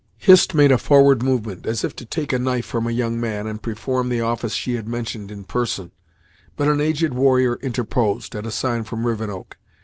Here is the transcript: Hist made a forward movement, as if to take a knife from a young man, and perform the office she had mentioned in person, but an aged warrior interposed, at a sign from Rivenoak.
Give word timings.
Hist 0.17 0.55
made 0.55 0.71
a 0.71 0.79
forward 0.79 1.21
movement, 1.21 1.67
as 1.67 1.83
if 1.83 1.95
to 1.97 2.05
take 2.05 2.33
a 2.33 2.39
knife 2.39 2.65
from 2.65 2.87
a 2.87 2.91
young 2.91 3.19
man, 3.19 3.45
and 3.45 3.61
perform 3.61 4.09
the 4.09 4.19
office 4.19 4.53
she 4.55 4.73
had 4.73 4.87
mentioned 4.87 5.29
in 5.29 5.43
person, 5.43 5.91
but 6.55 6.67
an 6.67 6.81
aged 6.81 7.13
warrior 7.13 7.57
interposed, 7.61 8.35
at 8.35 8.47
a 8.47 8.49
sign 8.51 8.83
from 8.83 9.05
Rivenoak. 9.05 9.57